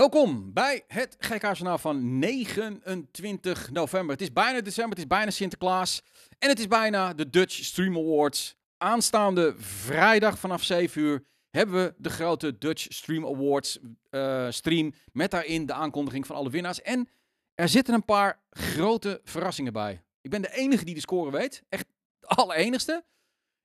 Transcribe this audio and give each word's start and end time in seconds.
Welkom 0.00 0.52
bij 0.52 0.84
het 0.86 1.16
GK-journaal 1.18 1.78
van 1.78 2.18
29 2.18 3.70
november. 3.70 4.12
Het 4.12 4.20
is 4.20 4.32
bijna 4.32 4.60
december, 4.60 4.90
het 4.90 4.98
is 4.98 5.06
bijna 5.16 5.30
Sinterklaas 5.30 6.02
en 6.38 6.48
het 6.48 6.58
is 6.58 6.66
bijna 6.66 7.14
de 7.14 7.30
Dutch 7.30 7.64
Stream 7.64 7.96
Awards. 7.96 8.56
Aanstaande 8.76 9.54
vrijdag 9.58 10.38
vanaf 10.38 10.62
7 10.62 11.02
uur 11.02 11.24
hebben 11.50 11.84
we 11.84 11.94
de 11.96 12.10
grote 12.10 12.58
Dutch 12.58 12.86
Stream 12.88 13.26
Awards 13.26 13.78
uh, 14.10 14.50
stream 14.50 14.92
met 15.12 15.30
daarin 15.30 15.66
de 15.66 15.72
aankondiging 15.72 16.26
van 16.26 16.36
alle 16.36 16.50
winnaars. 16.50 16.82
En 16.82 17.08
er 17.54 17.68
zitten 17.68 17.94
een 17.94 18.04
paar 18.04 18.42
grote 18.50 19.20
verrassingen 19.24 19.72
bij. 19.72 20.02
Ik 20.20 20.30
ben 20.30 20.42
de 20.42 20.52
enige 20.52 20.84
die 20.84 20.94
de 20.94 21.00
score 21.00 21.30
weet, 21.30 21.62
echt 21.68 21.86
de 22.18 22.26
allerenigste. 22.26 23.04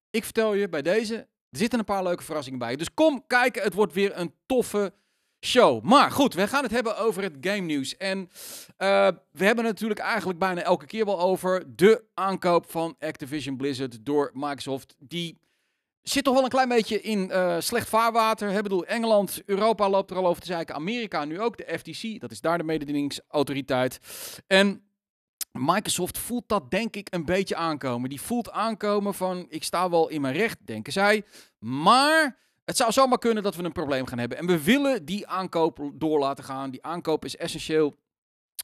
Ik 0.10 0.24
vertel 0.24 0.54
je 0.54 0.70
bij 0.70 0.82
deze, 0.82 1.16
er 1.50 1.58
zitten 1.58 1.80
een 1.80 1.86
paar 1.86 2.04
leuke 2.04 2.24
verrassingen 2.24 2.60
bij. 2.60 2.76
Dus 2.76 2.94
kom 2.94 3.28
kijken, 3.28 3.64
het 3.64 3.74
wordt 3.74 3.94
weer 3.94 4.18
een 4.18 4.34
toffe 4.46 4.94
show. 5.40 5.84
Maar 5.84 6.12
goed, 6.12 6.34
we 6.34 6.48
gaan 6.48 6.64
het 6.64 6.72
hebben 6.72 6.98
over 6.98 7.24
het 7.24 7.38
game 7.42 7.60
nieuws. 7.60 7.98
En 7.98 8.20
uh, 8.20 8.28
we 9.32 9.46
hebben 9.46 9.66
het 9.66 9.73
natuurlijk 9.73 10.00
eigenlijk 10.00 10.40
bijna 10.40 10.62
elke 10.62 10.86
keer 10.86 11.05
wel 11.05 11.20
over 11.20 11.76
de 11.76 12.04
aankoop 12.14 12.72
van 12.72 12.96
Activision 13.00 13.58
Blizzard 13.58 14.06
door 14.06 14.32
Microsoft. 14.34 14.95
Die 15.00 15.40
zit 16.02 16.23
toch 16.23 16.34
wel 16.34 16.44
een 16.44 16.50
klein 16.50 16.70
beetje 16.70 17.02
in 17.02 17.30
uh, 17.32 17.56
slecht 17.59 17.90
vaarwater. 17.90 18.50
Ik 18.50 18.64
bedoel, 18.64 18.86
Engeland, 18.86 19.42
Europa 19.45 19.90
loopt 19.90 20.12
er 20.12 20.18
al 20.18 20.28
over 20.28 20.42
te 20.42 20.48
zeiken. 20.48 20.76
Amerika 20.76 21.26
nu 21.26 21.42
ook, 21.42 21.58
de 21.58 21.78
FTC, 21.80 22.20
dat 22.20 22.31
is 22.31 22.42
daar 22.42 22.58
de 22.58 22.64
mededingingsautoriteit. 22.64 24.00
En 24.48 24.84
Microsoft 25.52 26.17
voelt 26.17 26.44
dat 26.48 26.72
denk 26.72 26.95
ik 26.95 27.08
een 27.14 27.26
beetje 27.26 27.56
aankomen. 27.56 28.09
Die 28.09 28.22
voelt 28.22 28.52
aankomen 28.52 29.14
van, 29.14 29.45
ik 29.50 29.64
sta 29.64 29.90
wel 29.90 30.09
in 30.09 30.22
mijn 30.22 30.36
recht, 30.36 30.58
denken 30.66 30.94
zij. 30.94 31.26
Maar 31.59 32.38
het 32.66 32.78
zou 32.78 32.92
zomaar 32.92 33.18
kunnen 33.18 33.44
dat 33.44 33.55
we 33.55 33.64
een 33.64 33.72
probleem 33.72 34.05
gaan 34.05 34.20
hebben. 34.20 34.38
En 34.38 34.46
we 34.46 34.64
willen 34.64 35.06
die 35.06 35.28
aankoop 35.28 35.92
door 35.94 36.20
laten 36.20 36.44
gaan. 36.44 36.72
Die 36.72 36.84
aankoop 36.84 37.26
is 37.26 37.38
essentieel 37.38 37.96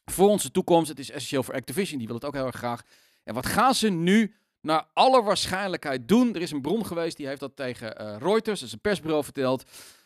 voor 0.06 0.30
onze 0.30 0.52
toekomst. 0.52 0.90
Het 0.90 1.00
is 1.00 1.10
essentieel 1.10 1.44
voor 1.44 1.54
Activision. 1.54 1.98
Die 1.98 2.08
wil 2.08 2.16
het 2.16 2.26
ook 2.26 2.34
heel 2.34 2.46
erg 2.46 2.56
graag. 2.56 2.82
En 3.24 3.34
wat 3.34 3.46
gaan 3.46 3.76
ze 3.76 3.90
nu 3.90 4.36
naar 4.62 4.88
alle 4.94 5.24
waarschijnlijkheid 5.24 6.08
doen? 6.08 6.36
Er 6.36 6.42
is 6.42 6.52
een 6.52 6.62
bron 6.62 6.86
geweest 6.86 7.18
die 7.18 7.28
heeft 7.28 7.40
dat 7.40 7.56
tegen 7.56 8.02
uh, 8.02 8.16
Reuters, 8.20 8.60
dat 8.60 8.68
is 8.68 8.74
een 8.74 8.82
persbureau, 8.82 9.24
verteld. 9.24 9.64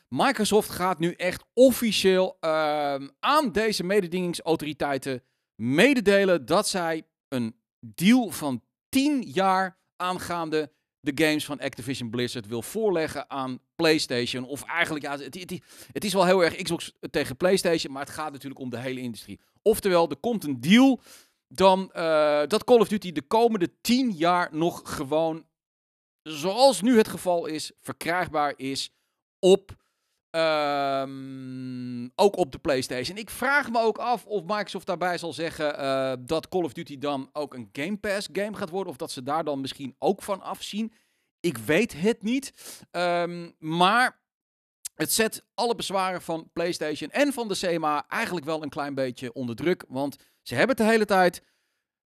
Microsoft 0.07 0.69
gaat 0.69 0.99
nu 0.99 1.11
echt 1.11 1.43
officieel 1.53 2.37
uh, 2.41 2.95
aan 3.19 3.51
deze 3.51 3.83
mededingingsautoriteiten 3.83 5.23
mededelen 5.55 6.45
dat 6.45 6.67
zij 6.67 7.07
een 7.27 7.55
deal 7.79 8.29
van 8.29 8.63
10 8.89 9.21
jaar 9.21 9.77
aangaande 9.95 10.71
de 11.05 11.25
games 11.25 11.45
van 11.45 11.59
Activision 11.59 12.09
Blizzard 12.09 12.47
wil 12.47 12.61
voorleggen 12.61 13.29
aan 13.29 13.59
PlayStation. 13.75 14.45
Of 14.45 14.63
eigenlijk, 14.63 15.05
ja, 15.05 15.17
het, 15.91 16.03
is 16.03 16.13
wel 16.13 16.25
heel 16.25 16.43
erg 16.43 16.55
Xbox 16.55 16.93
tegen 17.11 17.37
PlayStation, 17.37 17.93
maar 17.93 18.01
het 18.01 18.13
gaat 18.13 18.31
natuurlijk 18.31 18.61
om 18.61 18.69
de 18.69 18.79
hele 18.79 18.99
industrie. 18.99 19.39
Oftewel, 19.61 20.09
er 20.09 20.17
komt 20.17 20.43
een 20.43 20.61
deal 20.61 20.99
dan 21.47 21.91
uh, 21.95 22.41
dat 22.47 22.63
Call 22.63 22.79
of 22.79 22.87
Duty 22.87 23.11
de 23.11 23.21
komende 23.21 23.69
10 23.81 24.11
jaar 24.11 24.49
nog 24.51 24.81
gewoon, 24.95 25.45
zoals 26.23 26.81
nu 26.81 26.97
het 26.97 27.07
geval 27.07 27.45
is, 27.45 27.71
verkrijgbaar 27.79 28.53
is 28.57 28.91
op 29.39 29.83
Um, 30.35 30.41
ook 32.25 32.37
op 32.37 32.51
de 32.51 32.57
PlayStation. 32.57 33.17
Ik 33.17 33.29
vraag 33.29 33.71
me 33.71 33.79
ook 33.79 33.97
af 33.97 34.25
of 34.25 34.41
Microsoft 34.41 34.85
daarbij 34.85 35.17
zal 35.17 35.33
zeggen 35.33 35.79
uh, 35.79 36.13
dat 36.19 36.47
Call 36.49 36.63
of 36.63 36.73
Duty 36.73 36.97
dan 36.97 37.29
ook 37.33 37.53
een 37.53 37.69
Game 37.71 37.97
Pass 37.97 38.29
game 38.31 38.57
gaat 38.57 38.69
worden. 38.69 38.91
Of 38.91 38.97
dat 38.97 39.11
ze 39.11 39.23
daar 39.23 39.43
dan 39.43 39.61
misschien 39.61 39.95
ook 39.99 40.21
van 40.21 40.41
afzien. 40.41 40.93
Ik 41.39 41.57
weet 41.57 42.01
het 42.01 42.21
niet. 42.21 42.53
Um, 42.91 43.55
maar 43.59 44.23
het 44.95 45.13
zet 45.13 45.45
alle 45.53 45.75
bezwaren 45.75 46.21
van 46.21 46.49
PlayStation 46.53 47.09
en 47.09 47.33
van 47.33 47.47
de 47.47 47.55
CMA 47.55 48.05
eigenlijk 48.07 48.45
wel 48.45 48.63
een 48.63 48.69
klein 48.69 48.95
beetje 48.95 49.33
onder 49.33 49.55
druk. 49.55 49.85
Want 49.87 50.17
ze 50.41 50.55
hebben 50.55 50.75
het 50.75 50.85
de 50.85 50.91
hele 50.91 51.05
tijd 51.05 51.43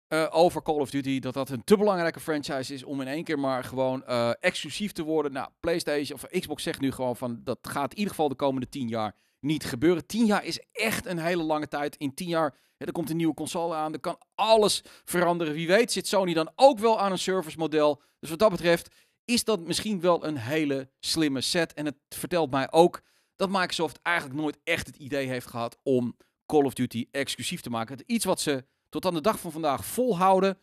uh, 0.09 0.28
over 0.30 0.62
Call 0.62 0.80
of 0.80 0.90
Duty. 0.90 1.20
Dat 1.20 1.34
dat 1.34 1.50
een 1.50 1.64
te 1.64 1.78
belangrijke 1.78 2.20
franchise 2.20 2.73
is 2.73 2.84
om 2.84 3.02
in 3.02 3.08
één 3.08 3.23
keer 3.23 3.40
maar 3.40 3.63
gewoon 3.63 4.03
uh, 4.08 4.31
exclusief 4.40 4.91
te 4.91 5.03
worden. 5.03 5.31
Nou, 5.31 5.50
PlayStation 5.59 6.19
of 6.22 6.40
Xbox 6.40 6.63
zegt 6.63 6.79
nu 6.79 6.91
gewoon 6.91 7.16
van 7.16 7.41
dat 7.44 7.59
gaat 7.62 7.91
in 7.91 7.97
ieder 7.97 8.12
geval 8.12 8.29
de 8.29 8.35
komende 8.35 8.69
tien 8.69 8.88
jaar 8.88 9.16
niet 9.39 9.66
gebeuren. 9.66 10.05
Tien 10.05 10.25
jaar 10.25 10.45
is 10.45 10.59
echt 10.72 11.05
een 11.05 11.19
hele 11.19 11.44
lange 11.44 11.67
tijd. 11.67 11.95
In 11.95 12.13
tien 12.13 12.27
jaar, 12.27 12.55
ja, 12.77 12.85
er 12.85 12.91
komt 12.91 13.09
een 13.09 13.17
nieuwe 13.17 13.33
console 13.33 13.75
aan. 13.75 13.94
Er 13.94 14.00
kan 14.00 14.17
alles 14.35 14.83
veranderen. 15.03 15.53
Wie 15.53 15.67
weet 15.67 15.91
zit 15.91 16.07
Sony 16.07 16.33
dan 16.33 16.51
ook 16.55 16.79
wel 16.79 17.00
aan 17.00 17.11
een 17.11 17.19
service 17.19 17.57
model. 17.57 18.01
Dus 18.19 18.29
wat 18.29 18.39
dat 18.39 18.51
betreft 18.51 18.89
is 19.25 19.44
dat 19.44 19.59
misschien 19.59 20.01
wel 20.01 20.25
een 20.25 20.38
hele 20.38 20.89
slimme 20.99 21.41
set. 21.41 21.73
En 21.73 21.85
het 21.85 21.95
vertelt 22.09 22.51
mij 22.51 22.72
ook 22.72 23.01
dat 23.35 23.49
Microsoft 23.49 23.99
eigenlijk 24.01 24.39
nooit 24.39 24.59
echt 24.63 24.88
het 24.88 24.95
idee 24.95 25.28
heeft 25.28 25.47
gehad 25.47 25.78
om 25.83 26.17
Call 26.45 26.63
of 26.63 26.73
Duty 26.73 27.07
exclusief 27.11 27.61
te 27.61 27.69
maken. 27.69 27.97
Iets 28.05 28.25
wat 28.25 28.41
ze 28.41 28.66
tot 28.89 29.05
aan 29.05 29.13
de 29.13 29.22
dag 29.22 29.39
van 29.39 29.51
vandaag 29.51 29.85
volhouden. 29.85 30.57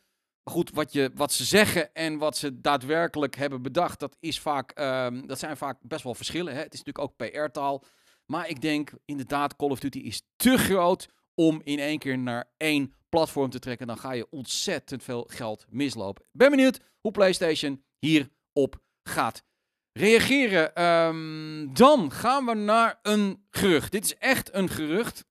Goed, 0.45 0.71
wat, 0.71 0.93
je, 0.93 1.11
wat 1.15 1.33
ze 1.33 1.45
zeggen 1.45 1.95
en 1.95 2.19
wat 2.19 2.37
ze 2.37 2.61
daadwerkelijk 2.61 3.35
hebben 3.35 3.63
bedacht, 3.63 4.01
dat, 4.01 4.17
is 4.21 4.41
vaak, 4.41 4.79
um, 4.79 5.27
dat 5.27 5.39
zijn 5.39 5.57
vaak 5.57 5.79
best 5.83 6.03
wel 6.03 6.15
verschillen. 6.15 6.55
Hè? 6.55 6.61
Het 6.61 6.75
is 6.75 6.83
natuurlijk 6.83 7.21
ook 7.21 7.31
PR-taal. 7.31 7.85
Maar 8.27 8.49
ik 8.49 8.61
denk 8.61 8.91
inderdaad, 9.05 9.57
Call 9.57 9.71
of 9.71 9.81
Duty 9.81 9.99
is 9.99 10.23
te 10.37 10.59
groot 10.59 11.09
om 11.35 11.61
in 11.65 11.79
één 11.79 11.99
keer 11.99 12.19
naar 12.19 12.51
één 12.57 12.95
platform 13.09 13.51
te 13.51 13.59
trekken. 13.59 13.87
Dan 13.87 13.99
ga 13.99 14.13
je 14.13 14.27
ontzettend 14.31 15.03
veel 15.03 15.27
geld 15.31 15.67
mislopen. 15.69 16.25
Ben 16.33 16.51
benieuwd 16.51 16.81
hoe 17.01 17.13
PlayStation 17.13 17.85
hierop 17.99 18.83
gaat 19.03 19.45
reageren. 19.93 20.83
Um, 20.85 21.75
dan 21.75 22.13
gaan 22.13 22.45
we 22.45 22.55
naar 22.55 22.99
een 23.03 23.47
gerucht. 23.51 23.93
Dit 23.93 24.05
is 24.05 24.17
echt 24.17 24.55
een 24.55 24.69
gerucht. 24.69 25.25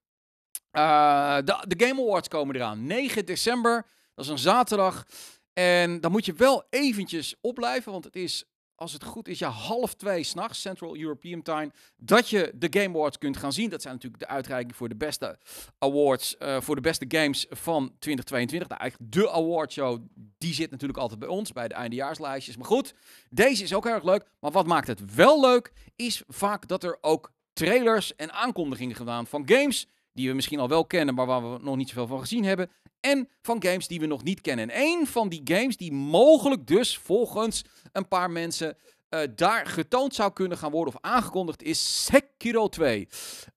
Uh, 0.71 1.35
de, 1.35 1.63
de, 1.67 1.85
Game 1.85 2.01
Awards 2.01 2.27
komen 2.27 2.55
eraan. 2.55 2.85
9 2.85 3.25
december, 3.25 3.85
dat 4.15 4.25
is 4.25 4.31
een 4.31 4.37
zaterdag. 4.37 5.05
En 5.53 6.01
dan 6.01 6.11
moet 6.11 6.25
je 6.25 6.33
wel 6.33 6.63
eventjes 6.69 7.35
opblijven, 7.41 7.91
want 7.91 8.03
het 8.03 8.15
is, 8.15 8.45
als 8.75 8.93
het 8.93 9.03
goed 9.03 9.27
is, 9.27 9.39
ja, 9.39 9.49
half 9.49 9.93
twee 9.93 10.23
s'nachts, 10.23 10.61
Central 10.61 10.97
European 10.97 11.41
Time, 11.41 11.71
dat 11.97 12.29
je 12.29 12.51
de 12.55 12.79
Game 12.79 12.97
Awards 12.97 13.17
kunt 13.17 13.37
gaan 13.37 13.53
zien. 13.53 13.69
Dat 13.69 13.81
zijn 13.81 13.93
natuurlijk 13.93 14.23
de 14.23 14.29
uitreikingen 14.29 14.75
voor 14.75 14.89
de 14.89 14.95
beste 14.95 15.37
awards, 15.77 16.35
uh, 16.39 16.61
voor 16.61 16.75
de 16.75 16.81
beste 16.81 17.05
games 17.07 17.45
van 17.49 17.95
2022. 17.99 18.69
Nou, 18.69 18.81
eigenlijk 18.81 19.11
de 19.11 19.31
awardshow, 19.31 20.01
die 20.37 20.53
zit 20.53 20.71
natuurlijk 20.71 20.99
altijd 20.99 21.19
bij 21.19 21.29
ons, 21.29 21.51
bij 21.51 21.67
de 21.67 21.73
eindejaarslijstjes. 21.73 22.57
Maar 22.57 22.67
goed, 22.67 22.93
deze 23.29 23.63
is 23.63 23.73
ook 23.73 23.85
erg 23.85 24.03
leuk. 24.03 24.25
Maar 24.39 24.51
wat 24.51 24.67
maakt 24.67 24.87
het 24.87 25.15
wel 25.15 25.41
leuk, 25.41 25.73
is 25.95 26.23
vaak 26.27 26.67
dat 26.67 26.83
er 26.83 26.97
ook 27.01 27.31
trailers 27.53 28.15
en 28.15 28.31
aankondigingen 28.31 28.95
gedaan 28.95 29.27
van 29.27 29.43
games 29.49 29.87
die 30.13 30.29
we 30.29 30.35
misschien 30.35 30.59
al 30.59 30.67
wel 30.67 30.85
kennen, 30.85 31.15
maar 31.15 31.25
waar 31.25 31.51
we 31.51 31.59
nog 31.61 31.75
niet 31.75 31.89
zoveel 31.89 32.07
van 32.07 32.19
gezien 32.19 32.43
hebben. 32.43 32.71
En 33.05 33.29
van 33.41 33.63
games 33.63 33.87
die 33.87 33.99
we 33.99 34.05
nog 34.05 34.23
niet 34.23 34.41
kennen. 34.41 34.69
En 34.69 35.07
van 35.07 35.29
die 35.29 35.41
games 35.43 35.77
die 35.77 35.91
mogelijk 35.91 36.67
dus 36.67 36.97
volgens 36.97 37.63
een 37.91 38.07
paar 38.07 38.31
mensen 38.31 38.77
uh, 39.09 39.19
daar 39.35 39.65
getoond 39.65 40.15
zou 40.15 40.33
kunnen 40.33 40.57
gaan 40.57 40.71
worden 40.71 40.93
of 40.93 41.01
aangekondigd 41.01 41.63
is 41.63 42.05
Sekiro 42.05 42.67
2. 42.67 42.99
Um, 42.99 43.07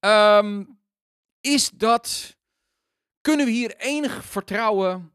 ehm, 0.00 0.64
is 1.40 1.70
dat... 1.70 2.36
Kunnen 3.20 3.46
we 3.46 3.52
hier 3.52 3.76
enig 3.76 4.24
vertrouwen 4.24 5.14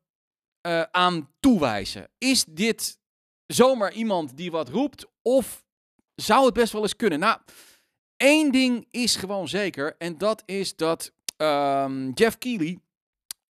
uh, 0.68 0.82
aan 0.82 1.30
toewijzen? 1.40 2.10
Is 2.18 2.46
dit 2.46 3.00
zomaar 3.46 3.94
iemand 3.94 4.38
die 4.38 4.52
wat 4.52 4.70
roept 4.70 5.06
of 5.22 5.66
zou 6.16 6.46
het 6.46 6.54
best 6.54 6.74
wel 6.74 6.82
eens 6.82 6.96
kunnen? 6.96 7.20
Nou, 7.20 7.40
één 8.16 8.52
ding 8.52 8.88
is 8.92 9.16
gewoon 9.16 9.48
zeker 9.48 9.96
en 9.98 10.18
dat 10.18 10.44
is 10.46 10.76
dat 10.76 11.12
Um, 11.38 12.12
Jeff 12.14 12.38
Keighley, 12.38 12.80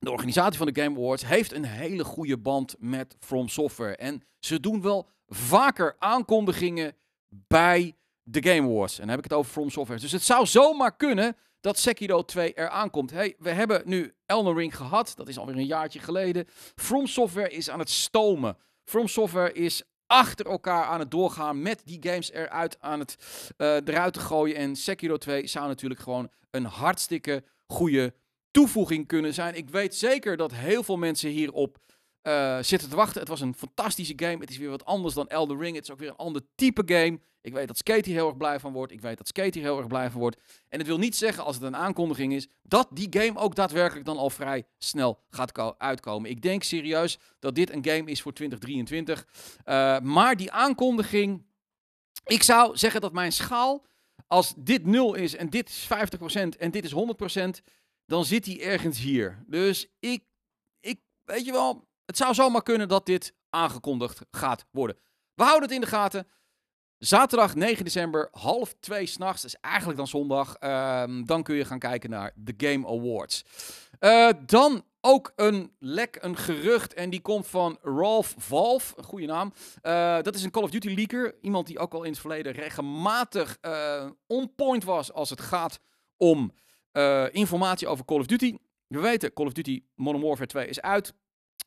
de 0.03 0.11
organisatie 0.11 0.59
van 0.59 0.73
de 0.73 0.83
Game 0.83 0.97
Awards, 0.97 1.27
heeft 1.27 1.53
een 1.53 1.65
hele 1.65 2.05
goede 2.05 2.39
band 2.39 2.75
met 2.79 3.17
From 3.21 3.49
Software. 3.49 3.97
En 3.97 4.23
ze 4.39 4.61
doen 4.61 4.83
wel 4.83 5.09
vaker 5.27 5.97
aankondigingen 5.99 6.97
bij 7.29 7.97
de 8.23 8.43
Game 8.43 8.69
Awards. 8.69 8.95
En 8.95 9.01
dan 9.01 9.09
heb 9.09 9.19
ik 9.19 9.31
het 9.31 9.39
over 9.39 9.53
From 9.53 9.71
Software. 9.71 10.01
Dus 10.01 10.13
het 10.13 10.23
zou 10.23 10.47
zomaar 10.47 10.97
kunnen 10.97 11.37
dat 11.61 11.79
Sekiro 11.79 12.25
2 12.25 12.53
eraan 12.53 12.91
komt. 12.91 13.11
Hey, 13.11 13.35
we 13.39 13.51
hebben 13.51 13.83
nu 13.85 14.15
Elden 14.27 14.55
Ring 14.55 14.77
gehad. 14.77 15.13
Dat 15.17 15.29
is 15.29 15.39
alweer 15.39 15.57
een 15.57 15.67
jaartje 15.67 15.99
geleden. 15.99 16.47
From 16.75 17.07
Software 17.07 17.51
is 17.51 17.71
aan 17.71 17.79
het 17.79 17.91
stomen. 17.91 18.57
From 18.85 19.09
Software 19.09 19.53
is 19.53 19.83
achter 20.07 20.47
elkaar 20.47 20.85
aan 20.85 21.01
het 21.01 21.11
doorgaan 21.11 21.63
met 21.63 21.83
die 21.85 21.99
games 22.01 22.33
eruit 22.33 22.81
aan 22.81 22.99
het 22.99 23.17
uh, 23.59 23.75
eruit 23.75 24.13
te 24.13 24.21
gooien. 24.21 24.57
En 24.57 24.77
Sekiro 24.77 25.17
2 25.17 25.47
zou 25.47 25.67
natuurlijk 25.67 26.01
gewoon 26.01 26.31
een 26.51 26.65
hartstikke 26.65 27.45
goede 27.67 28.15
toevoeging 28.53 29.07
kunnen 29.07 29.35
zijn. 29.35 29.55
Ik 29.55 29.71
weet 29.71 29.95
zeker 29.95 30.37
dat 30.37 30.53
heel 30.55 30.83
veel 30.83 30.97
mensen 30.97 31.31
hierop 31.31 31.79
uh, 32.23 32.59
zitten 32.61 32.89
te 32.89 32.97
wachten. 32.97 33.21
Het 33.21 33.29
was 33.29 33.41
een 33.41 33.55
fantastische 33.55 34.13
game. 34.17 34.39
Het 34.39 34.51
is 34.51 34.57
weer 34.57 34.71
wat 34.71 34.85
anders 34.85 35.15
dan 35.15 35.29
Elden 35.29 35.59
Ring. 35.59 35.75
Het 35.75 35.85
is 35.85 35.91
ook 35.91 35.99
weer 35.99 36.09
een 36.09 36.17
ander 36.17 36.43
type 36.55 36.83
game. 36.87 37.21
Ik 37.41 37.53
weet 37.53 37.67
dat 37.67 37.79
Skate 37.79 38.11
heel 38.11 38.27
erg 38.27 38.37
blij 38.37 38.61
van 38.61 38.73
wordt. 38.73 38.93
Ik 38.93 39.01
weet 39.01 39.19
dat 39.19 39.29
Skate 39.29 39.59
hier 39.59 39.69
heel 39.69 39.79
erg 39.79 39.87
blij 39.87 40.11
van 40.11 40.21
wordt. 40.21 40.37
En 40.69 40.79
het 40.79 40.87
wil 40.87 40.99
niet 40.99 41.17
zeggen, 41.17 41.45
als 41.45 41.55
het 41.55 41.65
een 41.65 41.77
aankondiging 41.77 42.33
is, 42.33 42.49
dat 42.63 42.89
die 42.91 43.07
game 43.11 43.39
ook 43.39 43.55
daadwerkelijk 43.55 44.07
dan 44.07 44.17
al 44.17 44.31
vrij 44.31 44.65
snel 44.79 45.23
gaat 45.31 45.79
uitkomen. 45.79 46.31
Ik 46.31 46.43
denk 46.43 46.63
serieus 46.63 47.19
dat 47.39 47.55
dit 47.55 47.71
een 47.71 47.85
game 47.85 48.11
is 48.11 48.23
voor 48.23 48.33
2023. 48.33 49.27
Uh, 49.65 49.97
eh, 49.97 50.03
maar 50.03 50.37
die 50.37 50.53
aankondiging, 50.53 51.47
ik 52.25 52.43
zou 52.43 52.77
zeggen 52.77 53.01
dat 53.01 53.13
mijn 53.13 53.33
schaal 53.33 53.85
Als 54.27 54.55
dit 54.57 54.87
0 54.87 55.15
is 55.15 55.37
en 55.37 55.51
dit 55.51 55.69
is 55.69 55.85
50% 55.85 56.59
en 56.59 56.71
dit 56.71 56.85
is 56.85 56.93
100%, 56.93 57.63
dan 58.13 58.25
zit 58.25 58.47
hij 58.47 58.61
ergens 58.61 58.99
hier. 58.99 59.45
Dus 59.47 59.87
ik, 59.99 60.25
ik, 60.81 61.01
weet 61.25 61.45
je 61.45 61.53
wel, 61.53 61.89
het 62.05 62.17
zou 62.17 62.35
zomaar 62.35 62.63
kunnen 62.63 62.89
dat 62.89 63.07
dit 63.07 63.35
aangekondigd 63.51 64.21
gaat 64.31 64.67
worden. 64.71 64.97
We 65.35 65.43
houden 65.43 65.63
het 65.63 65.73
in 65.73 65.81
de 65.81 65.87
gaten. 65.87 66.27
Zaterdag 66.99 67.55
9 67.55 67.85
december, 67.85 68.29
half 68.33 68.75
twee 68.81 69.07
s'nachts, 69.07 69.43
dat 69.43 69.51
is 69.51 69.61
eigenlijk 69.61 69.99
dan 69.99 70.07
zondag. 70.07 70.55
Ehm, 70.55 71.25
dan 71.25 71.43
kun 71.43 71.55
je 71.55 71.65
gaan 71.65 71.79
kijken 71.79 72.11
naar 72.11 72.33
de 72.35 72.55
Game 72.57 72.87
Awards. 72.87 73.45
Uh, 74.01 74.29
dan 74.47 74.85
ook 75.01 75.33
een 75.37 75.73
lek, 75.79 76.19
een 76.21 76.37
gerucht. 76.37 76.95
En 76.95 77.11
die 77.11 77.21
komt 77.21 77.47
van 77.47 77.79
Ralph 77.83 78.35
Valve, 78.39 78.95
een 78.97 79.05
goede 79.05 79.27
naam. 79.27 79.53
Uh, 79.83 80.23
dat 80.23 80.35
is 80.35 80.43
een 80.43 80.51
Call 80.51 80.63
of 80.63 80.71
Duty 80.71 80.95
leaker. 80.95 81.35
Iemand 81.41 81.67
die 81.67 81.79
ook 81.79 81.95
al 81.95 82.03
in 82.03 82.11
het 82.11 82.21
verleden 82.21 82.53
regelmatig 82.53 83.59
uh, 83.63 84.11
on 84.27 84.55
point 84.55 84.85
was 84.85 85.13
als 85.13 85.31
het 85.31 85.41
gaat 85.41 85.81
om 86.17 86.53
informatie 87.33 87.89
over 87.89 88.05
Call 88.05 88.19
of 88.19 88.27
Duty. 88.27 88.57
We 88.87 89.01
weten, 89.01 89.33
Call 89.33 89.47
of 89.47 89.53
Duty 89.53 89.85
Modern 89.95 90.25
Warfare 90.25 90.47
2 90.47 90.67
is 90.67 90.81
uit. 90.81 91.15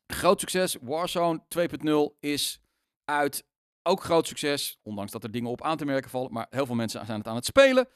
Groot 0.07 0.39
succes. 0.39 0.77
Warzone 0.81 1.43
2.0 2.13 2.19
is 2.19 2.59
uit. 3.05 3.45
Ook 3.83 4.03
groot 4.03 4.27
succes. 4.27 4.79
Ondanks 4.83 5.11
dat 5.11 5.23
er 5.23 5.31
dingen 5.31 5.49
op 5.49 5.61
aan 5.61 5.77
te 5.77 5.85
merken 5.85 6.09
vallen. 6.09 6.31
Maar 6.31 6.47
heel 6.49 6.65
veel 6.65 6.75
mensen 6.75 7.05
zijn 7.05 7.17
het 7.17 7.27
aan 7.27 7.35
het 7.35 7.45
spelen. 7.45 7.87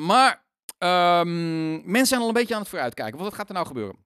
Maar 0.00 0.44
um, 0.78 1.72
mensen 1.84 2.06
zijn 2.06 2.20
al 2.20 2.28
een 2.28 2.34
beetje 2.34 2.54
aan 2.54 2.60
het 2.60 2.68
vooruitkijken. 2.68 3.18
Wat 3.18 3.34
gaat 3.34 3.48
er 3.48 3.54
nou 3.54 3.66
gebeuren? 3.66 4.04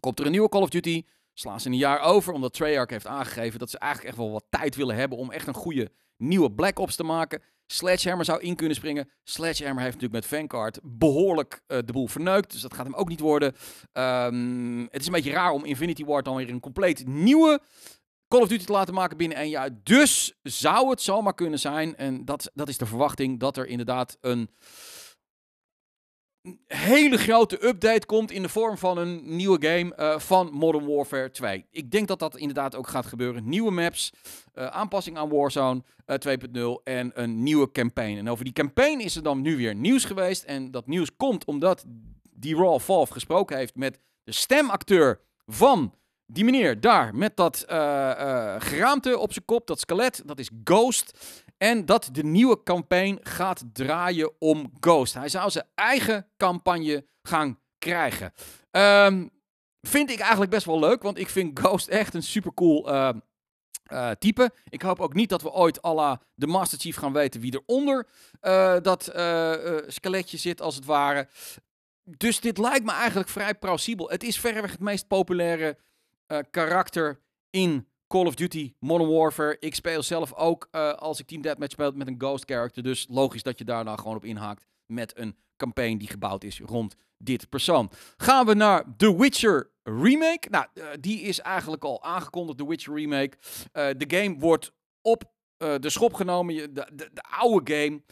Komt 0.00 0.18
er 0.18 0.24
een 0.24 0.32
nieuwe 0.32 0.48
Call 0.48 0.62
of 0.62 0.68
Duty? 0.68 1.04
Slaan 1.34 1.60
ze 1.60 1.68
een 1.68 1.76
jaar 1.76 2.00
over, 2.00 2.32
omdat 2.32 2.52
Treyarch 2.52 2.90
heeft 2.90 3.06
aangegeven 3.06 3.58
dat 3.58 3.70
ze 3.70 3.78
eigenlijk 3.78 4.10
echt 4.12 4.22
wel 4.22 4.32
wat 4.32 4.44
tijd 4.48 4.76
willen 4.76 4.96
hebben 4.96 5.18
om 5.18 5.30
echt 5.30 5.46
een 5.46 5.54
goede 5.54 5.90
nieuwe 6.16 6.52
Black 6.52 6.78
Ops 6.78 6.96
te 6.96 7.04
maken. 7.04 7.42
Sledgehammer 7.66 8.24
zou 8.24 8.40
in 8.40 8.56
kunnen 8.56 8.76
springen. 8.76 9.10
Sledgehammer 9.24 9.82
heeft 9.82 10.00
natuurlijk 10.00 10.30
met 10.30 10.38
Vanguard 10.38 10.78
behoorlijk 10.82 11.62
uh, 11.68 11.78
de 11.84 11.92
boel 11.92 12.06
verneukt. 12.06 12.52
Dus 12.52 12.60
dat 12.60 12.74
gaat 12.74 12.86
hem 12.86 12.94
ook 12.94 13.08
niet 13.08 13.20
worden. 13.20 13.54
Um, 13.92 14.80
het 14.90 15.00
is 15.00 15.06
een 15.06 15.12
beetje 15.12 15.30
raar 15.30 15.50
om 15.50 15.64
Infinity 15.64 16.04
Ward 16.04 16.24
dan 16.24 16.36
weer 16.36 16.48
een 16.48 16.60
compleet 16.60 17.06
nieuwe 17.06 17.60
Call 18.28 18.40
of 18.40 18.48
Duty 18.48 18.64
te 18.64 18.72
laten 18.72 18.94
maken 18.94 19.16
binnen 19.16 19.40
een 19.40 19.48
jaar. 19.48 19.70
Dus 19.82 20.38
zou 20.42 20.90
het 20.90 21.02
zomaar 21.02 21.34
kunnen 21.34 21.58
zijn, 21.58 21.96
en 21.96 22.24
dat, 22.24 22.50
dat 22.54 22.68
is 22.68 22.78
de 22.78 22.86
verwachting, 22.86 23.40
dat 23.40 23.56
er 23.56 23.66
inderdaad 23.66 24.16
een 24.20 24.50
hele 26.66 27.18
grote 27.18 27.66
update 27.66 28.06
komt 28.06 28.30
in 28.30 28.42
de 28.42 28.48
vorm 28.48 28.78
van 28.78 28.98
een 28.98 29.36
nieuwe 29.36 29.66
game 29.66 29.92
uh, 29.96 30.18
van 30.18 30.52
Modern 30.52 30.86
Warfare 30.86 31.30
2. 31.30 31.66
Ik 31.70 31.90
denk 31.90 32.08
dat 32.08 32.18
dat 32.18 32.36
inderdaad 32.36 32.76
ook 32.76 32.88
gaat 32.88 33.06
gebeuren. 33.06 33.48
Nieuwe 33.48 33.70
maps, 33.70 34.12
uh, 34.54 34.66
aanpassing 34.66 35.16
aan 35.16 35.28
Warzone 35.28 35.82
uh, 36.06 36.32
eh, 36.32 36.38
2.0 36.78 36.82
en 36.84 37.10
een 37.14 37.42
nieuwe 37.42 37.70
campaign. 37.70 38.16
En 38.16 38.30
over 38.30 38.44
die 38.44 38.52
campaign 38.52 39.00
is 39.00 39.16
er 39.16 39.22
dan 39.22 39.40
nu 39.40 39.56
weer 39.56 39.74
nieuws 39.74 40.04
geweest. 40.04 40.42
En 40.42 40.70
dat 40.70 40.86
nieuws 40.86 41.16
komt 41.16 41.44
omdat 41.44 41.84
die 42.34 42.56
Raw 42.56 42.80
Valve 42.80 43.12
gesproken 43.12 43.56
heeft 43.56 43.74
met 43.74 43.98
de 44.24 44.32
stemacteur 44.32 45.20
van 45.46 45.94
die 46.26 46.44
meneer 46.44 46.80
daar 46.80 47.14
met 47.14 47.36
dat 47.36 47.64
geraamte 48.58 49.18
op 49.18 49.32
zijn 49.32 49.44
kop, 49.44 49.66
dat 49.66 49.80
skelet, 49.80 50.22
dat 50.26 50.38
is 50.38 50.50
Ghost. 50.64 51.18
En 51.62 51.86
dat 51.86 52.08
de 52.12 52.24
nieuwe 52.24 52.62
campagne 52.62 53.18
gaat 53.22 53.64
draaien 53.72 54.32
om 54.38 54.72
Ghost. 54.80 55.14
Hij 55.14 55.28
zou 55.28 55.50
zijn 55.50 55.66
eigen 55.74 56.28
campagne 56.36 57.06
gaan 57.22 57.58
krijgen. 57.78 58.32
Um, 58.70 59.30
vind 59.80 60.10
ik 60.10 60.18
eigenlijk 60.18 60.50
best 60.50 60.66
wel 60.66 60.78
leuk, 60.78 61.02
want 61.02 61.18
ik 61.18 61.28
vind 61.28 61.58
Ghost 61.58 61.88
echt 61.88 62.14
een 62.14 62.22
super 62.22 62.54
cool 62.54 62.88
uh, 62.92 63.10
type. 64.18 64.50
Ik 64.68 64.82
hoop 64.82 65.00
ook 65.00 65.14
niet 65.14 65.28
dat 65.28 65.42
we 65.42 65.52
ooit 65.52 65.84
à 65.84 65.94
la 65.94 66.20
de 66.34 66.46
Master 66.46 66.78
Chief 66.78 66.96
gaan 66.96 67.12
weten 67.12 67.40
wie 67.40 67.62
eronder 67.64 68.08
uh, 68.40 68.76
dat 68.80 69.02
skeletje 69.86 70.36
zit, 70.36 70.60
als 70.60 70.74
het 70.74 70.84
ware. 70.84 71.28
Dus 72.04 72.40
dit 72.40 72.58
lijkt 72.58 72.84
me 72.84 72.92
eigenlijk 72.92 73.28
vrij 73.28 73.54
plausibel. 73.54 74.10
Het 74.10 74.22
is 74.22 74.40
verreweg 74.40 74.70
het 74.70 74.80
meest 74.80 75.06
populaire 75.06 75.78
karakter 76.50 77.20
in 77.50 77.86
Call 78.12 78.26
of 78.26 78.34
Duty, 78.34 78.74
Modern 78.78 79.10
Warfare. 79.10 79.56
Ik 79.60 79.74
speel 79.74 80.02
zelf 80.02 80.34
ook 80.34 80.68
uh, 80.72 80.92
als 80.92 81.20
ik 81.20 81.26
Team 81.26 81.42
Deathmatch 81.42 81.72
speel 81.72 81.92
met 81.92 82.06
een 82.06 82.14
Ghost 82.18 82.44
character. 82.44 82.82
Dus 82.82 83.06
logisch 83.08 83.42
dat 83.42 83.58
je 83.58 83.64
daar 83.64 83.84
nou 83.84 83.98
gewoon 83.98 84.16
op 84.16 84.24
inhaakt 84.24 84.66
met 84.86 85.18
een 85.18 85.36
campaign 85.56 85.96
die 85.98 86.08
gebouwd 86.08 86.44
is 86.44 86.60
rond 86.60 86.96
dit 87.18 87.48
persoon. 87.48 87.90
Gaan 88.16 88.46
we 88.46 88.54
naar 88.54 88.84
The 88.96 89.16
Witcher 89.16 89.70
Remake. 89.82 90.48
Nou, 90.50 90.66
uh, 90.74 90.84
die 91.00 91.20
is 91.20 91.40
eigenlijk 91.40 91.84
al 91.84 92.02
aangekondigd, 92.02 92.58
The 92.58 92.68
Witcher 92.68 92.94
Remake. 92.94 93.36
Uh, 93.72 93.88
de 93.96 94.16
game 94.16 94.38
wordt 94.38 94.72
op 95.02 95.30
de 95.56 95.90
schop 95.90 96.14
genomen. 96.14 96.54
De, 96.54 96.68
de, 96.92 97.10
de 97.12 97.22
oude 97.22 97.74
game 97.74 98.02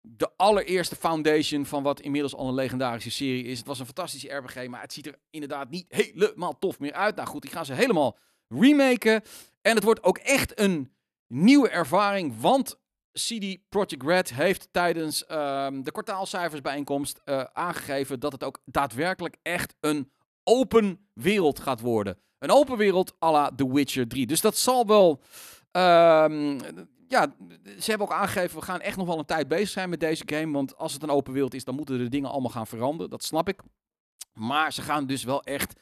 de 0.00 0.30
allereerste 0.36 0.96
foundation 0.96 1.66
van 1.66 1.82
wat 1.82 2.00
inmiddels 2.00 2.34
al 2.34 2.48
een 2.48 2.54
legendarische 2.54 3.10
serie 3.10 3.44
is. 3.44 3.58
Het 3.58 3.66
was 3.66 3.78
een 3.78 3.86
fantastische 3.86 4.34
RPG, 4.34 4.66
maar 4.66 4.80
het 4.80 4.92
ziet 4.92 5.06
er 5.06 5.18
inderdaad 5.30 5.70
niet 5.70 5.84
helemaal 5.88 6.58
tof 6.58 6.78
meer 6.78 6.92
uit. 6.92 7.16
Nou 7.16 7.28
goed, 7.28 7.42
die 7.42 7.50
gaan 7.50 7.64
ze 7.64 7.72
helemaal 7.72 8.18
remaken. 8.48 9.22
En 9.62 9.74
het 9.74 9.84
wordt 9.84 10.02
ook 10.02 10.18
echt 10.18 10.60
een 10.60 10.92
nieuwe 11.26 11.68
ervaring, 11.68 12.40
want 12.40 12.78
CD 13.12 13.68
Projekt 13.68 14.02
Red 14.02 14.34
heeft 14.34 14.68
tijdens 14.70 15.24
um, 15.30 15.84
de 15.84 15.92
kwartaalcijfersbijeenkomst 15.92 17.20
uh, 17.24 17.44
aangegeven 17.52 18.20
dat 18.20 18.32
het 18.32 18.44
ook 18.44 18.60
daadwerkelijk 18.64 19.36
echt 19.42 19.74
een 19.80 20.12
open 20.42 21.08
wereld 21.12 21.60
gaat 21.60 21.80
worden. 21.80 22.18
Een 22.38 22.50
open 22.50 22.76
wereld 22.76 23.16
à 23.22 23.30
la 23.30 23.50
The 23.56 23.72
Witcher 23.72 24.08
3. 24.08 24.26
Dus 24.26 24.40
dat 24.40 24.56
zal 24.56 24.86
wel... 24.86 25.22
Um, 25.72 26.60
ja, 27.08 27.34
ze 27.78 27.90
hebben 27.90 28.06
ook 28.06 28.12
aangegeven, 28.12 28.58
we 28.58 28.64
gaan 28.64 28.80
echt 28.80 28.96
nog 28.96 29.06
wel 29.06 29.18
een 29.18 29.24
tijd 29.24 29.48
bezig 29.48 29.68
zijn 29.68 29.88
met 29.88 30.00
deze 30.00 30.22
game. 30.26 30.52
Want 30.52 30.76
als 30.76 30.92
het 30.92 31.02
een 31.02 31.10
open 31.10 31.32
wereld 31.32 31.54
is, 31.54 31.64
dan 31.64 31.74
moeten 31.74 31.98
de 31.98 32.08
dingen 32.08 32.30
allemaal 32.30 32.50
gaan 32.50 32.66
veranderen. 32.66 33.10
Dat 33.10 33.24
snap 33.24 33.48
ik. 33.48 33.60
Maar 34.32 34.72
ze 34.72 34.82
gaan 34.82 35.06
dus 35.06 35.24
wel 35.24 35.42
echt 35.42 35.80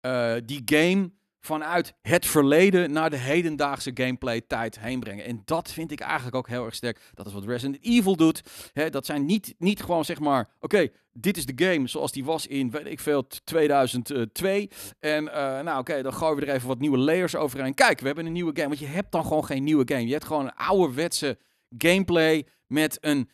uh, 0.00 0.34
die 0.44 0.62
game 0.64 1.10
vanuit 1.40 1.94
het 2.02 2.26
verleden 2.26 2.92
naar 2.92 3.10
de 3.10 3.16
hedendaagse 3.16 3.90
gameplay 3.94 4.40
tijd 4.40 4.80
heen 4.80 5.00
brengen. 5.00 5.24
En 5.24 5.42
dat 5.44 5.72
vind 5.72 5.90
ik 5.90 6.00
eigenlijk 6.00 6.36
ook 6.36 6.48
heel 6.48 6.64
erg 6.64 6.74
sterk. 6.74 7.00
Dat 7.14 7.26
is 7.26 7.32
wat 7.32 7.44
Resident 7.44 7.84
Evil 7.84 8.16
doet. 8.16 8.42
dat 8.90 9.06
zijn 9.06 9.26
niet, 9.26 9.54
niet 9.58 9.82
gewoon 9.82 10.04
zeg 10.04 10.20
maar, 10.20 10.48
oké, 10.60 10.88
dit 11.12 11.36
is 11.36 11.46
de 11.46 11.64
game 11.64 11.86
zoals 11.86 12.12
die 12.12 12.24
was 12.24 12.46
in, 12.46 12.70
weet 12.70 12.86
ik 12.86 13.00
veel, 13.00 13.26
2002. 13.44 14.70
En 14.98 15.24
uh, 15.24 15.30
nou 15.60 15.78
oké, 15.78 16.02
dan 16.02 16.14
gooien 16.14 16.36
we 16.36 16.46
er 16.46 16.54
even 16.54 16.68
wat 16.68 16.78
nieuwe 16.78 16.98
layers 16.98 17.36
overheen. 17.36 17.74
Kijk, 17.74 18.00
we 18.00 18.06
hebben 18.06 18.26
een 18.26 18.32
nieuwe 18.32 18.52
game. 18.54 18.68
Want 18.68 18.80
je 18.80 18.86
hebt 18.86 19.12
dan 19.12 19.22
gewoon 19.22 19.44
geen 19.44 19.64
nieuwe 19.64 19.84
game. 19.86 20.06
Je 20.06 20.12
hebt 20.12 20.24
gewoon 20.24 20.44
een 20.44 20.54
ouderwetse 20.54 21.38
gameplay 21.78 22.46
met 22.66 22.98
een 23.00 23.30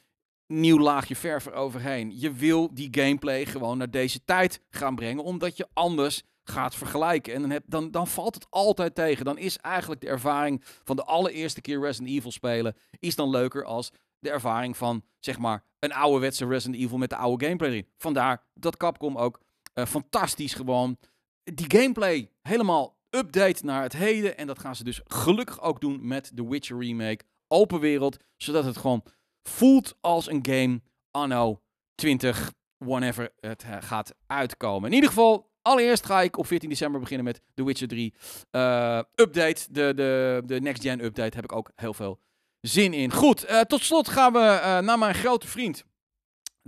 nieuw 0.46 0.78
laagje 0.78 1.16
verf 1.16 1.46
eroverheen. 1.46 2.20
Je 2.20 2.32
wil 2.32 2.74
die 2.74 2.88
gameplay 2.90 3.46
gewoon 3.46 3.78
naar 3.78 3.90
deze 3.90 4.24
tijd 4.24 4.60
gaan 4.70 4.94
brengen, 4.94 5.24
omdat 5.24 5.56
je 5.56 5.67
anders 5.72 6.22
gaat 6.44 6.74
vergelijken. 6.74 7.34
En 7.34 7.41
dan, 7.41 7.51
heb, 7.51 7.63
dan, 7.67 7.91
dan 7.91 8.06
valt 8.06 8.34
het 8.34 8.46
altijd 8.51 8.94
tegen. 8.94 9.24
Dan 9.24 9.39
is 9.39 9.56
eigenlijk 9.56 10.01
de 10.01 10.08
ervaring 10.08 10.63
van 10.84 10.96
de 10.96 11.05
allereerste 11.05 11.60
keer 11.60 11.81
Resident 11.81 12.10
Evil 12.10 12.32
spelen... 12.32 12.77
is 12.98 13.15
dan 13.15 13.31
leuker 13.31 13.65
als 13.65 13.91
de 14.19 14.31
ervaring 14.31 14.77
van, 14.77 15.05
zeg 15.20 15.39
maar, 15.39 15.65
een 15.79 15.93
ouderwetse 15.93 16.46
Resident 16.46 16.82
Evil 16.82 16.98
met 16.98 17.10
de 17.10 17.17
oude 17.17 17.44
gameplay 17.44 17.86
Vandaar 17.96 18.44
dat 18.55 18.77
Capcom 18.77 19.17
ook 19.17 19.41
uh, 19.74 19.84
fantastisch 19.86 20.55
gewoon 20.55 20.98
die 21.44 21.79
gameplay 21.79 22.31
helemaal 22.43 22.98
update 23.10 23.65
naar 23.65 23.82
het 23.82 23.93
heden. 23.93 24.36
En 24.36 24.46
dat 24.46 24.58
gaan 24.58 24.77
ze 24.77 24.84
dus 24.84 25.01
gelukkig 25.05 25.60
ook 25.60 25.81
doen 25.81 26.06
met 26.06 26.32
The 26.34 26.48
Witcher 26.48 26.79
Remake. 26.79 27.24
Open 27.48 27.81
wereld, 27.81 28.17
zodat 28.36 28.65
het 28.65 28.77
gewoon 28.77 29.05
voelt 29.43 29.96
als 30.01 30.31
een 30.31 30.46
game 30.46 30.81
anno 31.10 31.63
20, 31.94 32.53
whenever 32.79 33.32
het 33.41 33.63
eh, 33.63 33.77
gaat 33.81 34.15
uitkomen. 34.27 34.89
In 34.89 34.94
ieder 34.94 35.08
geval, 35.08 35.51
Allereerst 35.64 36.06
ga 36.06 36.22
ik 36.22 36.38
op 36.38 36.46
14 36.46 36.68
december 36.68 37.00
beginnen 37.00 37.24
met 37.24 37.42
The 37.54 37.64
Witcher 37.64 37.88
3 37.88 38.14
uh, 38.50 38.98
eh, 38.98 39.04
update. 39.14 39.66
De, 39.70 39.92
de, 39.94 40.42
de 40.46 40.60
next 40.60 40.82
gen 40.82 41.04
update 41.04 41.36
heb 41.36 41.44
ik 41.44 41.52
ook 41.52 41.70
heel 41.74 41.94
veel 41.94 42.20
zin 42.60 42.92
in. 42.92 43.12
Goed, 43.12 43.50
uh, 43.50 43.60
tot 43.60 43.82
slot 43.82 44.08
gaan 44.08 44.32
we 44.32 44.38
uh, 44.38 44.78
naar 44.78 44.98
mijn 44.98 45.14
grote 45.14 45.46
vriend 45.46 45.84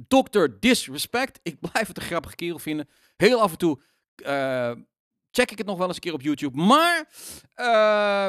Dr. 0.09 0.47
Disrespect. 0.61 1.41
Ik 1.43 1.61
blijf 1.71 1.87
het 1.87 1.97
een 1.97 2.03
grappige 2.03 2.35
kerel 2.35 2.59
vinden. 2.59 2.89
Heel 3.17 3.41
af 3.41 3.51
en 3.51 3.59
toe 3.59 3.81
check 5.31 5.51
ik 5.51 5.59
het 5.59 5.67
nog 5.67 5.79
wel 5.79 5.87
eens 5.87 5.97
een 5.97 6.03
keer 6.03 6.13
op 6.13 6.23
YouTube. 6.23 6.57
Maar 6.63 7.09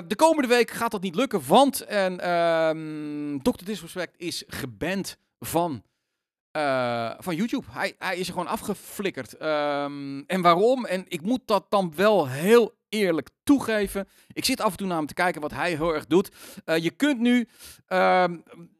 de 0.07 0.15
komende 0.15 0.47
week 0.47 0.71
gaat 0.71 0.91
dat 0.91 1.01
niet 1.01 1.15
lukken, 1.15 1.47
want 1.47 1.81
en, 1.81 2.19
ehm, 2.19 3.37
Dr. 3.41 3.63
Disrespect 3.65 4.17
is 4.17 4.43
geband 4.47 5.17
van 5.39 5.83
uh, 6.57 7.11
van 7.17 7.35
YouTube. 7.35 7.65
Hij, 7.71 7.95
hij 7.97 8.17
is 8.17 8.27
er 8.27 8.33
gewoon 8.33 8.47
afgeflikkerd. 8.47 9.41
Um, 9.41 10.23
en 10.27 10.41
waarom? 10.41 10.85
En 10.85 11.05
ik 11.07 11.21
moet 11.21 11.41
dat 11.45 11.65
dan 11.69 11.93
wel 11.95 12.27
heel 12.27 12.75
eerlijk 12.89 13.29
toegeven. 13.43 14.07
Ik 14.33 14.45
zit 14.45 14.61
af 14.61 14.71
en 14.71 14.77
toe 14.77 14.87
naar 14.87 14.97
hem 14.97 15.07
te 15.07 15.13
kijken 15.13 15.41
wat 15.41 15.51
hij 15.51 15.75
heel 15.75 15.93
erg 15.93 16.05
doet. 16.05 16.31
Uh, 16.65 16.77
je 16.77 16.89
kunt 16.91 17.19
nu 17.19 17.47
uh, 17.87 18.25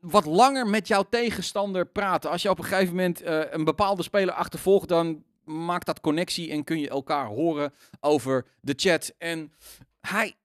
wat 0.02 0.26
langer 0.26 0.68
met 0.68 0.88
jouw 0.88 1.04
tegenstander 1.10 1.86
praten. 1.86 2.30
Als 2.30 2.42
je 2.42 2.50
op 2.50 2.58
een 2.58 2.66
gegeven 2.66 2.96
moment 2.96 3.24
uh, 3.24 3.42
een 3.50 3.64
bepaalde 3.64 4.04
speler 4.04 4.34
achtervolgt, 4.34 4.88
dan 4.88 5.24
maakt 5.44 5.86
dat 5.86 6.02
connectie 6.02 6.52
en 6.52 6.64
kun 6.64 6.80
je 6.80 6.90
elkaar 6.90 7.26
horen 7.26 7.74
over 8.00 8.46
de 8.62 8.74
chat. 8.76 9.14
En 9.18 9.54
hij 10.00 10.36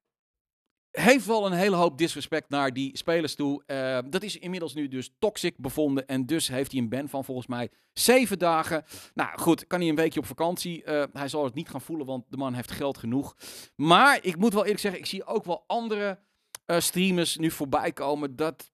heeft 0.92 1.26
wel 1.26 1.46
een 1.46 1.52
hele 1.52 1.76
hoop 1.76 1.98
disrespect 1.98 2.48
naar 2.48 2.72
die 2.72 2.96
spelers 2.96 3.34
toe. 3.34 3.62
Uh, 3.66 3.98
dat 4.10 4.22
is 4.22 4.38
inmiddels 4.38 4.74
nu 4.74 4.88
dus 4.88 5.10
toxic 5.18 5.58
bevonden. 5.58 6.06
En 6.06 6.26
dus 6.26 6.48
heeft 6.48 6.72
hij 6.72 6.80
een 6.80 6.88
ban 6.88 7.08
van 7.08 7.24
volgens 7.24 7.46
mij 7.46 7.70
zeven 7.92 8.38
dagen. 8.38 8.84
Nou 9.14 9.38
goed, 9.38 9.66
kan 9.66 9.80
hij 9.80 9.88
een 9.88 9.96
weekje 9.96 10.20
op 10.20 10.26
vakantie. 10.26 10.84
Uh, 10.84 11.04
hij 11.12 11.28
zal 11.28 11.44
het 11.44 11.54
niet 11.54 11.68
gaan 11.68 11.80
voelen, 11.80 12.06
want 12.06 12.24
de 12.28 12.36
man 12.36 12.54
heeft 12.54 12.70
geld 12.70 12.98
genoeg. 12.98 13.36
Maar 13.76 14.18
ik 14.22 14.36
moet 14.36 14.52
wel 14.52 14.62
eerlijk 14.62 14.80
zeggen, 14.80 15.00
ik 15.00 15.06
zie 15.06 15.24
ook 15.24 15.44
wel 15.44 15.64
andere 15.66 16.18
uh, 16.66 16.80
streamers 16.80 17.36
nu 17.36 17.50
voorbij 17.50 17.92
komen. 17.92 18.36
Dat, 18.36 18.70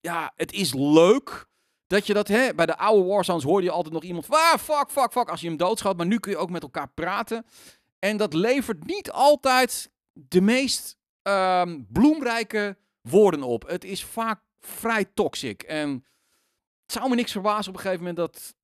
ja, 0.00 0.32
het 0.36 0.52
is 0.52 0.74
leuk 0.74 1.48
dat 1.86 2.06
je 2.06 2.14
dat, 2.14 2.28
hè, 2.28 2.54
bij 2.54 2.66
de 2.66 2.76
oude 2.76 3.08
Warzones 3.08 3.44
hoorde 3.44 3.66
je 3.66 3.72
altijd 3.72 3.94
nog 3.94 4.02
iemand 4.02 4.26
van, 4.26 4.36
ah, 4.36 4.58
fuck, 4.58 4.90
fuck, 4.90 5.12
fuck, 5.12 5.28
als 5.28 5.40
je 5.40 5.48
hem 5.48 5.56
doodschoot. 5.56 5.96
Maar 5.96 6.06
nu 6.06 6.18
kun 6.18 6.32
je 6.32 6.38
ook 6.38 6.50
met 6.50 6.62
elkaar 6.62 6.88
praten. 6.88 7.46
En 7.98 8.16
dat 8.16 8.34
levert 8.34 8.86
niet 8.86 9.10
altijd 9.10 9.90
de 10.12 10.40
meest 10.40 10.98
um, 11.28 11.86
bloemrijke 11.92 12.76
woorden 13.00 13.42
op. 13.42 13.68
Het 13.68 13.84
is 13.84 14.04
vaak 14.04 14.42
vrij 14.60 15.04
toxic. 15.04 15.62
En 15.62 16.04
het 16.82 16.92
zou 16.92 17.08
me 17.08 17.14
niks 17.14 17.32
verbazen 17.32 17.68
op 17.68 17.74
een 17.74 17.82
gegeven 17.82 18.04
moment 18.04 18.16
dat 18.16 18.54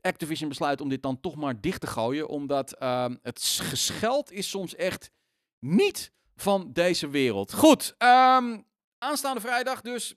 Activision 0.00 0.48
besluit 0.48 0.80
om 0.80 0.88
dit 0.88 1.02
dan 1.02 1.20
toch 1.20 1.36
maar 1.36 1.60
dicht 1.60 1.80
te 1.80 1.86
gooien. 1.86 2.28
Omdat 2.28 2.82
um, 2.82 3.18
het 3.22 3.42
gescheld 3.62 4.32
is 4.32 4.50
soms 4.50 4.74
echt 4.74 5.10
niet 5.58 6.12
van 6.36 6.72
deze 6.72 7.08
wereld. 7.08 7.52
Goed, 7.52 7.94
um, 7.98 8.66
aanstaande 8.98 9.40
vrijdag 9.40 9.80
dus 9.80 10.14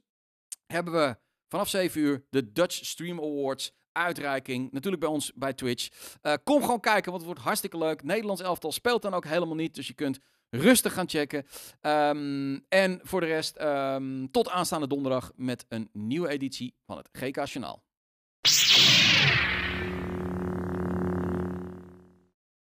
hebben 0.65 0.93
we 0.93 1.17
vanaf 1.47 1.69
7 1.69 2.01
uur 2.01 2.25
de 2.29 2.51
Dutch 2.51 2.85
Stream 2.85 3.19
Awards 3.19 3.75
uitreiking. 3.91 4.71
Natuurlijk 4.71 5.01
bij 5.01 5.11
ons 5.11 5.33
bij 5.33 5.53
Twitch. 5.53 5.89
Uh, 6.21 6.33
kom 6.43 6.61
gewoon 6.61 6.79
kijken, 6.79 7.11
want 7.11 7.17
het 7.17 7.25
wordt 7.25 7.41
hartstikke 7.41 7.77
leuk. 7.77 8.03
Nederlands 8.03 8.41
elftal 8.41 8.71
speelt 8.71 9.01
dan 9.01 9.13
ook 9.13 9.25
helemaal 9.25 9.55
niet. 9.55 9.75
Dus 9.75 9.87
je 9.87 9.93
kunt 9.93 10.19
rustig 10.53 10.93
gaan 10.93 11.09
checken. 11.09 11.45
Um, 11.81 12.65
en 12.69 12.99
voor 13.03 13.19
de 13.19 13.25
rest, 13.25 13.61
um, 13.61 14.31
tot 14.31 14.49
aanstaande 14.49 14.87
donderdag 14.87 15.31
met 15.35 15.65
een 15.69 15.89
nieuwe 15.91 16.29
editie 16.29 16.75
van 16.85 16.97
het 16.97 17.09
GK 17.11 17.45
Journaal. 17.45 17.83